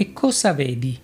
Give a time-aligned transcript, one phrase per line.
[0.00, 0.98] Che cosa vedi?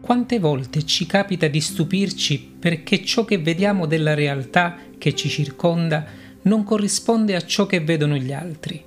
[0.00, 6.04] Quante volte ci capita di stupirci perché ciò che vediamo della realtà che ci circonda
[6.42, 8.82] non corrisponde a ciò che vedono gli altri.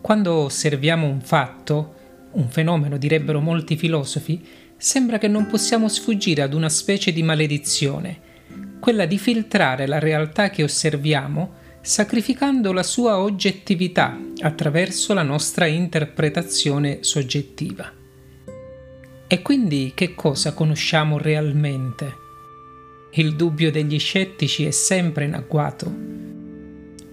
[0.00, 1.94] Quando osserviamo un fatto,
[2.34, 4.46] un fenomeno direbbero molti filosofi,
[4.76, 8.20] sembra che non possiamo sfuggire ad una specie di maledizione,
[8.78, 16.98] quella di filtrare la realtà che osserviamo sacrificando la sua oggettività attraverso la nostra interpretazione
[17.02, 17.92] soggettiva.
[19.28, 22.12] E quindi che cosa conosciamo realmente?
[23.12, 25.94] Il dubbio degli scettici è sempre in agguato.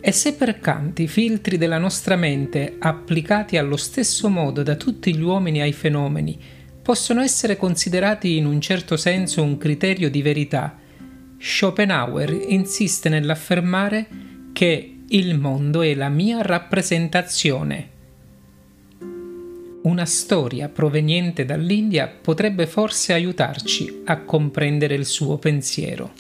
[0.02, 5.16] E se per Kant i filtri della nostra mente, applicati allo stesso modo da tutti
[5.16, 6.36] gli uomini ai fenomeni,
[6.82, 10.80] possono essere considerati in un certo senso un criterio di verità,
[11.38, 14.32] Schopenhauer insiste nell'affermare
[14.64, 17.90] che il mondo è la mia rappresentazione.
[19.82, 26.14] Una storia proveniente dall'India potrebbe forse aiutarci a comprendere il suo pensiero.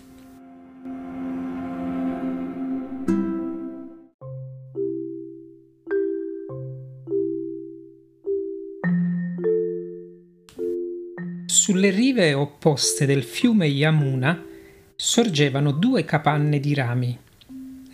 [11.45, 14.43] Sulle rive opposte del fiume Yamuna
[14.97, 17.22] sorgevano due capanne di rami.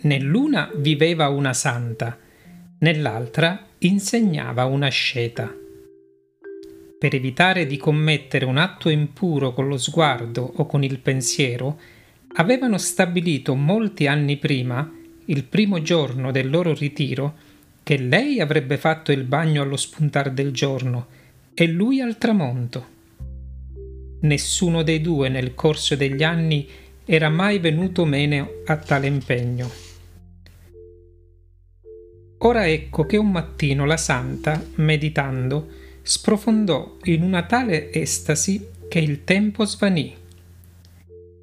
[0.02, 2.16] Nell'una viveva una santa,
[2.78, 5.54] nell'altra insegnava una sceta.
[6.98, 11.78] Per evitare di commettere un atto impuro con lo sguardo o con il pensiero,
[12.36, 14.90] avevano stabilito molti anni prima,
[15.26, 17.34] il primo giorno del loro ritiro,
[17.82, 21.08] che lei avrebbe fatto il bagno allo spuntar del giorno
[21.52, 22.86] e lui al tramonto.
[24.20, 26.66] Nessuno dei due nel corso degli anni
[27.04, 29.88] era mai venuto meno a tale impegno.
[32.42, 35.68] Ora ecco che un mattino la santa, meditando,
[36.02, 40.14] sprofondò in una tale estasi che il tempo svanì.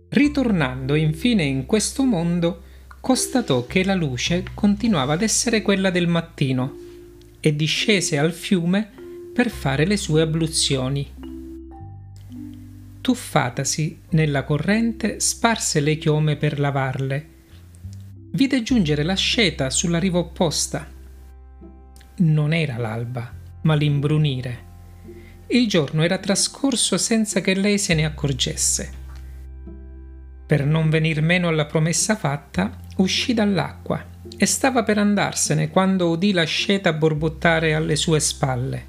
[0.09, 2.63] Ritornando infine in questo mondo,
[2.99, 6.75] constatò che la luce continuava ad essere quella del mattino
[7.39, 8.89] e discese al fiume
[9.33, 11.15] per fare le sue abluzioni
[13.07, 17.35] tuffatasi nella corrente, sparse le chiome per lavarle.
[18.31, 20.85] Vide giungere la sceta sulla riva opposta.
[22.17, 24.65] Non era l'alba, ma l'imbrunire.
[25.47, 28.91] Il giorno era trascorso senza che lei se ne accorgesse.
[30.45, 34.03] Per non venir meno alla promessa fatta, uscì dall'acqua
[34.37, 38.85] e stava per andarsene quando udì la sceta borbottare alle sue spalle.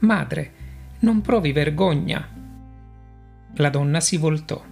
[0.00, 0.52] Madre,
[1.00, 2.28] non provi vergogna,
[3.54, 4.62] la donna si voltò.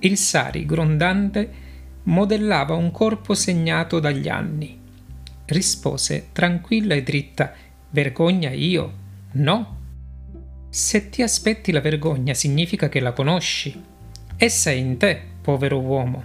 [0.00, 1.70] Il sari, grondante,
[2.04, 4.78] modellava un corpo segnato dagli anni.
[5.44, 7.52] Rispose tranquilla e dritta:
[7.90, 8.92] Vergogna io?
[9.32, 9.80] No.
[10.70, 13.80] Se ti aspetti la vergogna significa che la conosci.
[14.36, 16.24] Essa è in te, povero uomo.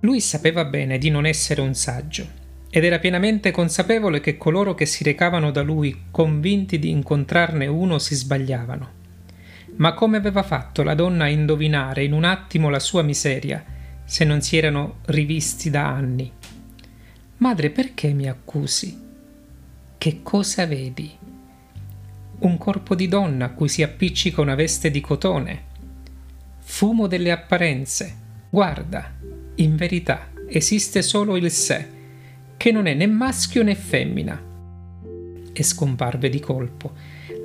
[0.00, 2.38] Lui sapeva bene di non essere un saggio
[2.70, 7.98] ed era pienamente consapevole che coloro che si recavano da lui convinti di incontrarne uno
[7.98, 8.98] si sbagliavano.
[9.76, 13.62] Ma come aveva fatto la donna a indovinare in un attimo la sua miseria,
[14.10, 16.28] se non si erano rivisti da anni?
[17.36, 18.98] Madre, perché mi accusi?
[19.96, 21.08] Che cosa vedi?
[22.40, 25.62] Un corpo di donna a cui si appiccica una veste di cotone.
[26.58, 28.16] Fumo delle apparenze.
[28.50, 29.14] Guarda,
[29.54, 31.88] in verità esiste solo il sé,
[32.56, 34.42] che non è né maschio né femmina.
[35.52, 36.92] E scomparve di colpo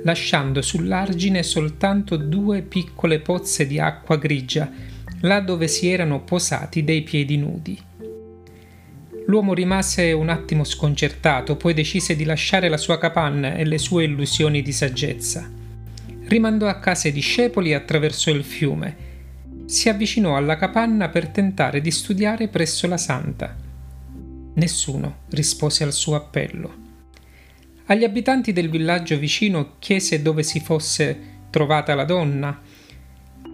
[0.02, 4.70] lasciando sull'argine soltanto due piccole pozze di acqua grigia,
[5.26, 7.78] là dove si erano posati dei piedi nudi.
[9.26, 14.04] L'uomo rimase un attimo sconcertato, poi decise di lasciare la sua capanna e le sue
[14.04, 15.50] illusioni di saggezza.
[16.28, 18.96] Rimandò a casa i discepoli e attraversò il fiume.
[19.66, 23.56] Si avvicinò alla capanna per tentare di studiare presso la santa.
[24.54, 26.84] Nessuno rispose al suo appello.
[27.86, 31.18] Agli abitanti del villaggio vicino chiese dove si fosse
[31.50, 32.60] trovata la donna.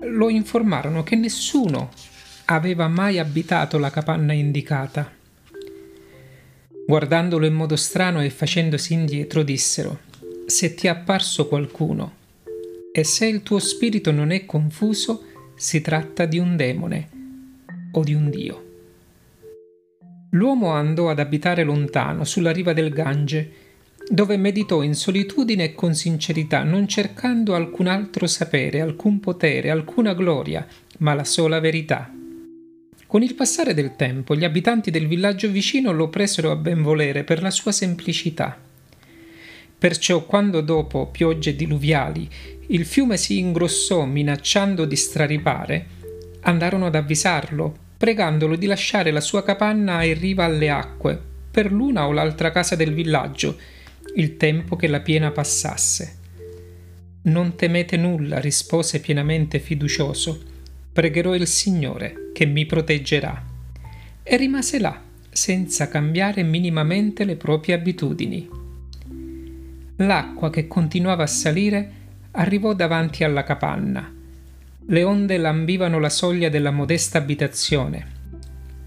[0.05, 1.91] Lo informarono che nessuno
[2.47, 5.11] aveva mai abitato la capanna indicata.
[6.85, 10.01] Guardandolo in modo strano e facendosi indietro, dissero:
[10.47, 12.21] Se ti è apparso qualcuno
[12.93, 17.09] e se il tuo spirito non è confuso, si tratta di un demone
[17.93, 18.71] o di un dio.
[20.31, 23.53] L'uomo andò ad abitare lontano, sulla riva del Gange,
[24.09, 30.15] dove meditò in solitudine e con sincerità, non cercando alcun altro sapere, alcun potere, alcuna
[30.15, 30.67] gloria,
[30.99, 32.13] ma la sola verità.
[33.07, 37.25] Con il passare del tempo gli abitanti del villaggio vicino lo presero a ben volere
[37.25, 38.59] per la sua semplicità.
[39.79, 42.29] Perciò quando dopo piogge diluviali
[42.69, 45.87] il fiume si ingrossò minacciando di straripare,
[46.43, 51.21] andarono ad avvisarlo, pregandolo di lasciare la sua capanna in riva alle acque,
[51.51, 53.57] per l'una o l'altra casa del villaggio,
[54.15, 56.19] il tempo che la piena passasse.
[57.23, 60.41] Non temete nulla, rispose pienamente fiducioso.
[60.93, 63.45] Pregherò il Signore, che mi proteggerà.
[64.23, 65.01] E rimase là,
[65.31, 68.49] senza cambiare minimamente le proprie abitudini.
[69.97, 71.91] L'acqua che continuava a salire
[72.33, 74.13] arrivò davanti alla capanna.
[74.85, 78.12] Le onde lambivano la soglia della modesta abitazione.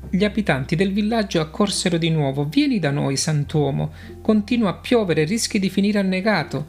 [0.10, 2.46] Gli abitanti del villaggio accorsero di nuovo.
[2.46, 3.92] Vieni da noi, santuomo.
[4.22, 6.68] Continua a piovere, rischi di finire annegato.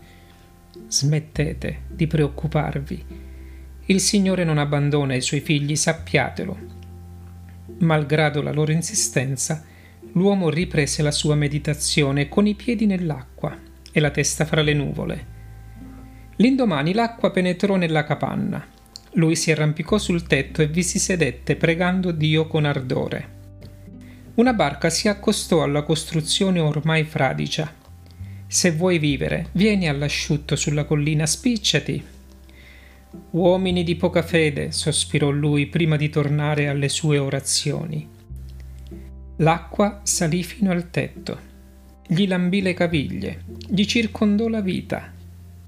[0.89, 3.05] Smettete di preoccuparvi.
[3.87, 6.59] Il Signore non abbandona i suoi figli, sappiatelo.
[7.79, 9.63] Malgrado la loro insistenza,
[10.13, 13.57] l'uomo riprese la sua meditazione con i piedi nell'acqua
[13.93, 15.27] e la testa fra le nuvole.
[16.37, 18.75] L'indomani l'acqua penetrò nella capanna.
[19.17, 23.35] Lui si arrampicò sul tetto e vi si sedette pregando Dio con ardore.
[24.35, 27.73] Una barca si accostò alla costruzione ormai fradicia.
[28.47, 32.05] Se vuoi vivere, vieni all'asciutto sulla collina, spicciati.
[33.31, 38.09] Uomini di poca fede, sospirò lui prima di tornare alle sue orazioni.
[39.39, 41.55] L'acqua salì fino al tetto
[42.09, 45.13] gli lambì le caviglie, gli circondò la vita,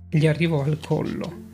[0.08, 1.46] gli arrivò al collo.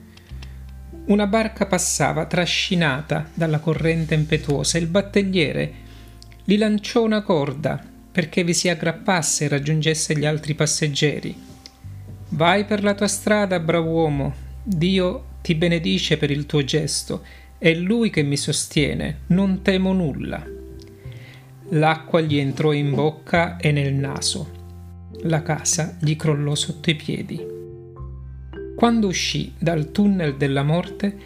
[1.07, 5.73] Una barca passava trascinata dalla corrente impetuosa e il battelliere
[6.45, 11.37] gli lanciò una corda perché vi si aggrappasse e raggiungesse gli altri passeggeri.
[12.31, 14.35] Vai per la tua strada, bravo uomo.
[14.63, 17.23] Dio ti benedice per il tuo gesto.
[17.59, 19.23] È Lui che mi sostiene.
[19.29, 20.43] Non temo nulla.
[21.71, 24.63] L'acqua gli entrò in bocca e nel naso
[25.23, 27.64] la casa gli crollò sotto i piedi.
[28.75, 31.17] Quando uscì dal tunnel della morte,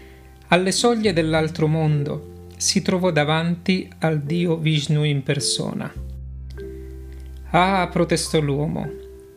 [0.49, 5.93] alle soglie dell'altro mondo, si trovò davanti al dio Vishnu in persona.
[7.51, 8.91] Ah, protestò l'uomo,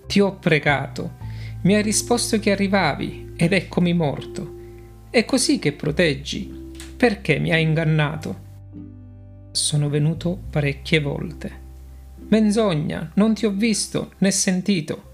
[0.08, 1.14] ti ho pregato,
[1.62, 4.60] mi hai risposto che arrivavi ed eccomi morto.
[5.10, 6.60] È così che proteggi.
[6.98, 8.50] Perché mi hai ingannato?
[9.52, 11.52] Sono venuto parecchie volte.
[12.30, 15.11] Menzogna, non ti ho visto né sentito.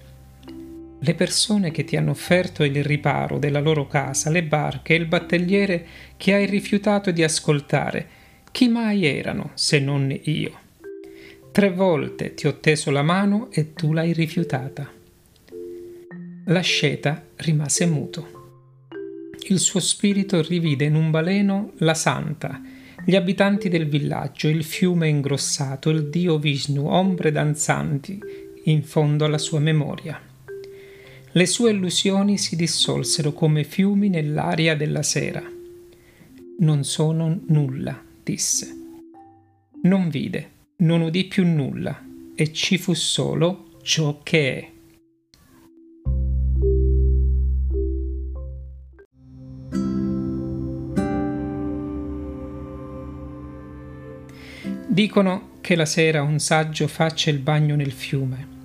[1.00, 5.06] Le persone che ti hanno offerto il riparo della loro casa, le barche e il
[5.06, 5.86] battelliere
[6.18, 8.08] che hai rifiutato di ascoltare,
[8.52, 10.60] chi mai erano se non io?
[11.52, 14.92] Tre volte ti ho teso la mano e tu l'hai rifiutata.
[16.46, 18.36] L'asceta rimase muto.
[19.50, 22.60] Il suo spirito rivide in un baleno la santa,
[23.06, 28.20] gli abitanti del villaggio, il fiume ingrossato, il dio Vishnu, ombre danzanti
[28.64, 30.20] in fondo alla sua memoria.
[31.34, 35.44] Le sue illusioni si dissolsero come fiumi nell'aria della sera.
[36.60, 38.76] Non sono nulla, disse.
[39.84, 42.02] Non vide, non udì più nulla,
[42.34, 44.72] e ci fu solo ciò che è.
[54.88, 58.56] Dicono che la sera un saggio faccia il bagno nel fiume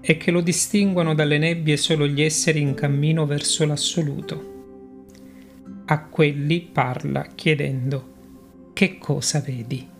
[0.00, 4.56] e che lo distinguano dalle nebbie solo gli esseri in cammino verso l'assoluto.
[5.86, 8.14] A quelli parla chiedendo
[8.72, 9.96] che cosa vedi.